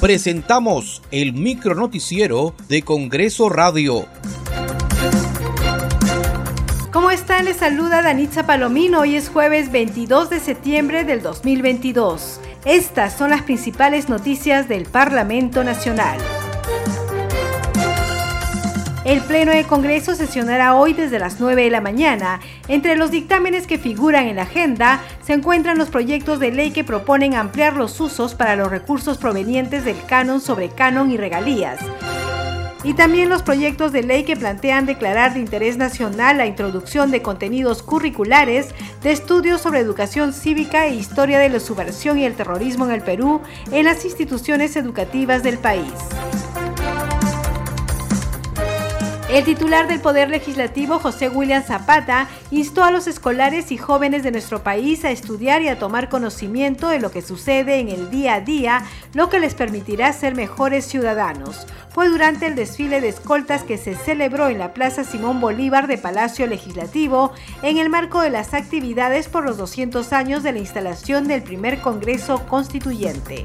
[0.00, 4.06] presentamos el micro noticiero de Congreso Radio.
[6.90, 7.44] ¿Cómo están?
[7.44, 9.00] Les saluda Danitza Palomino.
[9.00, 12.40] Hoy es jueves 22 de septiembre del 2022.
[12.64, 16.18] Estas son las principales noticias del Parlamento Nacional.
[19.04, 22.40] El Pleno de Congreso sesionará hoy desde las 9 de la mañana.
[22.68, 26.84] Entre los dictámenes que figuran en la agenda se encuentran los proyectos de ley que
[26.84, 31.80] proponen ampliar los usos para los recursos provenientes del canon sobre canon y regalías.
[32.84, 37.22] Y también los proyectos de ley que plantean declarar de interés nacional la introducción de
[37.22, 42.84] contenidos curriculares de estudios sobre educación cívica e historia de la subversión y el terrorismo
[42.84, 43.40] en el Perú
[43.72, 45.92] en las instituciones educativas del país.
[49.32, 54.32] El titular del Poder Legislativo, José William Zapata, instó a los escolares y jóvenes de
[54.32, 58.34] nuestro país a estudiar y a tomar conocimiento de lo que sucede en el día
[58.34, 58.82] a día,
[59.14, 61.64] lo que les permitirá ser mejores ciudadanos.
[61.90, 65.96] Fue durante el desfile de escoltas que se celebró en la Plaza Simón Bolívar de
[65.96, 67.32] Palacio Legislativo
[67.62, 71.80] en el marco de las actividades por los 200 años de la instalación del primer
[71.80, 73.44] Congreso Constituyente.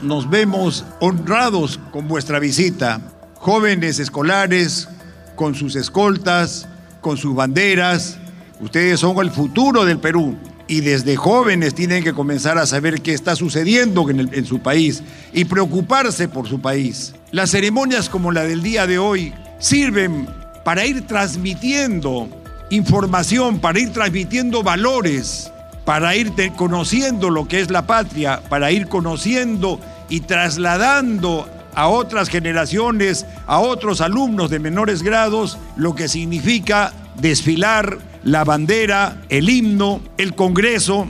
[0.00, 4.88] Nos vemos honrados con vuestra visita jóvenes escolares
[5.36, 6.68] con sus escoltas,
[7.00, 8.18] con sus banderas.
[8.60, 10.36] Ustedes son el futuro del Perú
[10.66, 15.46] y desde jóvenes tienen que comenzar a saber qué está sucediendo en, su país y
[15.46, 17.14] preocuparse por su país.
[17.30, 20.28] Las ceremonias como la del día de hoy sirven
[20.64, 22.28] para ir transmitiendo
[22.70, 25.50] información, para ir transmitiendo valores,
[25.86, 31.48] para ir conociendo lo que es la patria, para ir conociendo y trasladando
[31.78, 39.22] a otras generaciones, a otros alumnos de menores grados, lo que significa desfilar la bandera,
[39.28, 41.06] el himno, el Congreso.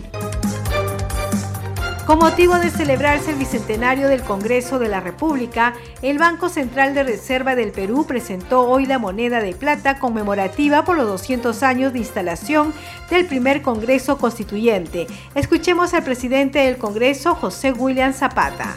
[2.05, 7.03] Con motivo de celebrarse el bicentenario del Congreso de la República, el Banco Central de
[7.03, 12.01] Reserva del Perú presentó hoy la moneda de plata conmemorativa por los 200 años de
[12.01, 12.75] instalación
[13.09, 15.07] del primer Congreso Constituyente.
[15.35, 18.77] Escuchemos al presidente del Congreso, José William Zapata.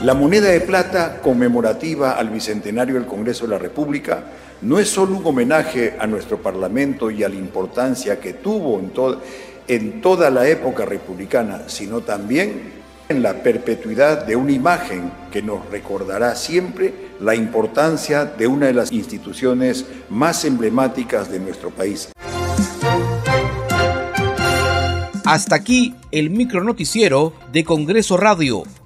[0.00, 4.24] La moneda de plata conmemorativa al Bicentenario del Congreso de la República
[4.62, 8.80] no es solo un homenaje a nuestro Parlamento y a la importancia que tuvo
[9.68, 15.68] en, toda la época republicana, sino también en la perpetuidad de una imagen que nos
[15.70, 22.08] recordará siempre la importancia de una de las instituciones más emblemáticas de nuestro país.
[25.24, 28.64] Hasta aquí el micro noticiero de Congreso Radio,